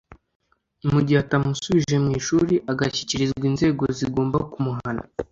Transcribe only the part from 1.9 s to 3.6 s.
mu ishuri agashyikirizwa